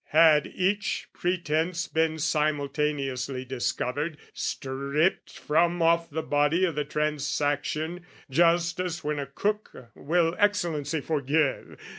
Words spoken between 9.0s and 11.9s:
when a cook...will Excellency forgive?